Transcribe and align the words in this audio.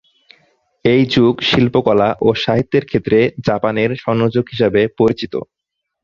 এই 0.85 1.01
যুগ 1.13 1.33
শিল্পকলা 1.49 2.09
ও 2.21 2.37
সাহিত্যের 2.43 2.83
ক্ষেত্রে 2.85 3.17
জাপানের 3.47 3.89
স্বর্ণযুগ 4.01 4.45
হিসেবে 4.53 4.81
পরিচিত। 4.99 5.33